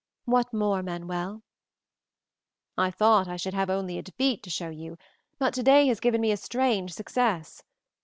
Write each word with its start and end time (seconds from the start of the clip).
What 0.25 0.51
more, 0.51 0.81
Manuel?" 0.81 1.43
"I 2.75 2.89
thought 2.89 3.27
I 3.27 3.37
should 3.37 3.53
have 3.53 3.69
only 3.69 3.99
a 3.99 4.01
defeat 4.01 4.41
to 4.41 4.49
show 4.49 4.69
you, 4.69 4.97
but 5.37 5.53
today 5.53 5.85
has 5.89 5.99
given 5.99 6.21
me 6.21 6.31
a 6.31 6.37
strange 6.37 6.91
success. 6.93 7.61